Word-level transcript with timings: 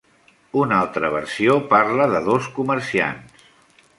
Una 0.61 0.79
altra 0.85 1.11
versió 1.15 1.59
parla 1.75 2.09
de 2.15 2.21
dos 2.31 2.49
comerciants. 2.57 3.45